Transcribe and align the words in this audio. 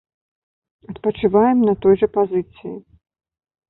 Адпачываем 0.93 1.57
на 1.69 1.73
той 1.87 1.95
жа 2.03 2.07
пазіцыі. 2.19 2.77